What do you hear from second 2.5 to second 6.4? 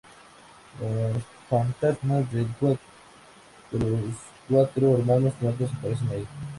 los cuatro hermanos muertos aparecen allí.